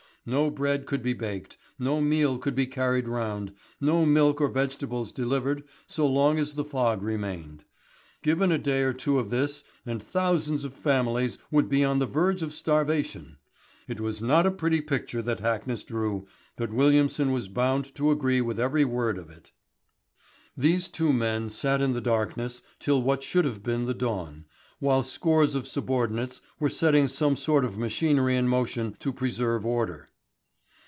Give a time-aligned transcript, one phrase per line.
[0.23, 5.11] No bread could be baked, no meal could be carried round, no milk or vegetables
[5.11, 7.63] delivered so long as the fog remained.
[8.21, 12.05] Given a day or two of this and thousands of families would be on the
[12.05, 13.37] verge of starvation.
[13.87, 18.41] It was not a pretty picture that Hackness drew, but Williamson was bound to agree
[18.41, 19.51] with every word of it.
[20.55, 24.45] These two men sat in the darkness till what should have been the dawn,
[24.79, 30.09] whilst scores of subordinates were setting some sort of machinery in motion to preserve order.